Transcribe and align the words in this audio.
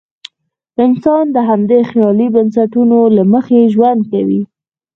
انسان 0.85 1.23
د 1.35 1.37
همدې 1.49 1.79
خیالي 1.89 2.27
بنسټونو 2.35 2.97
له 3.15 3.23
مخې 3.33 3.61
ژوند 3.73 4.01
کوي. 4.11 4.41